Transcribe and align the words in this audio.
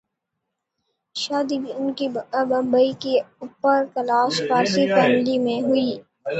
شادی 1.15 1.57
بھی 1.59 1.71
ان 1.73 1.93
کی 1.93 2.07
بمبئی 2.49 2.91
کی 2.99 3.13
اپر 3.41 3.83
کلاس 3.95 4.41
پارسی 4.49 4.87
فیملی 4.87 5.37
میں 5.39 5.61
ہوئی۔ 5.61 5.89